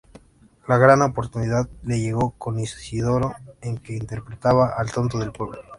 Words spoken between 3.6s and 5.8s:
en que interpretaba al tonto del pueblo.